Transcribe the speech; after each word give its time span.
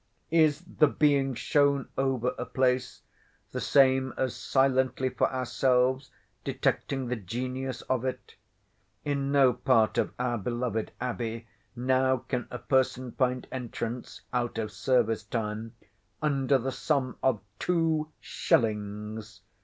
Is 0.31 0.61
the 0.61 0.87
being 0.87 1.35
shown 1.35 1.87
over 1.95 2.33
a 2.39 2.45
place 2.47 3.03
the 3.51 3.61
same 3.61 4.15
as 4.17 4.35
silently 4.35 5.09
for 5.09 5.31
ourselves 5.31 6.09
detecting 6.43 7.05
the 7.05 7.15
genius 7.15 7.83
of 7.83 8.03
it? 8.03 8.33
In 9.05 9.31
no 9.31 9.53
part 9.53 9.99
of 9.99 10.11
our 10.17 10.39
beloved 10.39 10.91
Abbey 10.99 11.45
now 11.75 12.17
can 12.17 12.47
a 12.49 12.57
person 12.57 13.11
find 13.11 13.45
entrance 13.51 14.21
(out 14.33 14.57
of 14.57 14.71
service 14.71 15.21
time) 15.21 15.75
under 16.19 16.57
the 16.57 16.71
sum 16.71 17.17
of 17.21 17.39
two 17.59 18.09
shillings. 18.19 19.41